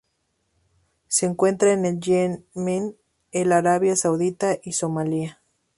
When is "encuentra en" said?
1.27-1.85